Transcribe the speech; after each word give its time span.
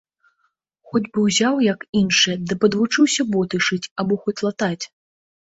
Хоць 0.93 1.01
бы 1.13 1.19
ўзяў, 1.25 1.55
як 1.73 1.85
іншыя, 2.01 2.35
ды 2.53 2.57
падвучыўся 2.63 3.21
боты 3.37 3.55
шыць 3.67 3.91
або 4.05 4.13
хоць 4.25 4.39
латаць. 4.49 4.83